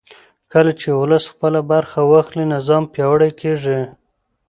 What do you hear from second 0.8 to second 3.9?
ولس خپله برخه واخلي نظام پیاوړی کېږي